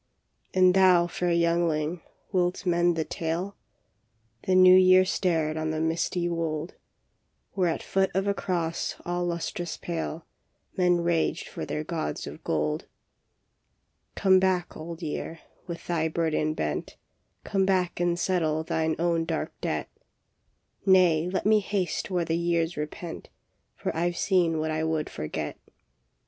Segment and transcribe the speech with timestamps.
[0.55, 2.01] And thou, fair youngling,
[2.31, 3.55] wilt mend the tale?"
[4.47, 6.73] The New Year stared on the misty wold,
[7.53, 10.25] Where at foot of a cross all lustrous pale
[10.75, 12.87] Men raged for their gods of gold."
[14.15, 16.97] Come back, Old Year, with thy burden bent.
[17.43, 19.87] Come back and settle thine own dark debt.""
[20.83, 23.29] Nay, let me haste where the years repent,
[23.75, 25.59] For I ve seen what I would forget."